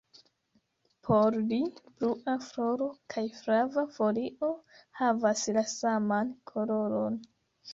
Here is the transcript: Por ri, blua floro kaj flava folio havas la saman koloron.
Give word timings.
Por 1.07 1.35
ri, 1.51 1.59
blua 1.99 2.33
floro 2.45 2.87
kaj 3.15 3.25
flava 3.41 3.83
folio 3.99 4.51
havas 5.03 5.45
la 5.59 5.67
saman 5.75 6.33
koloron. 6.55 7.23